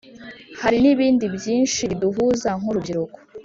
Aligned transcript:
hari 0.61 0.77
n’ibindi 0.81 1.25
byinshi 1.35 1.81
biduhuza 1.91 2.49
nk’urubyiruko. 2.59 3.17